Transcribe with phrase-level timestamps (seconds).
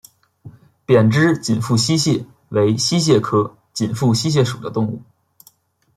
[0.83, 5.03] 扁肢紧腹溪蟹为溪蟹科紧腹溪蟹属的动物。